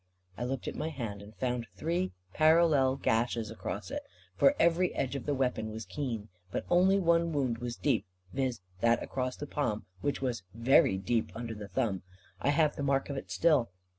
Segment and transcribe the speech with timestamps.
[0.35, 4.01] I looked at my hand, and found three parallel gashes across it,
[4.35, 6.29] for every edge of the weapon was keen.
[6.49, 8.61] But only one wound was deep, viz.
[8.79, 12.01] that across the palm, which was very deep under the thumb.
[12.39, 13.69] I have the mark of it still.